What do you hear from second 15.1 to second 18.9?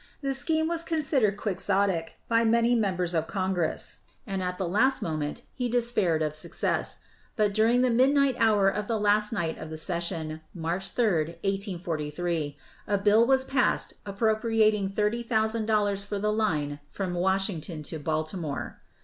thousand dollars for the line from Washington to Baltimore.